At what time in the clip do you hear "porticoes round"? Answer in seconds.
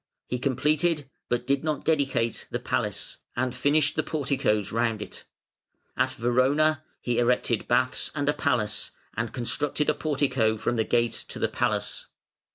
4.01-4.99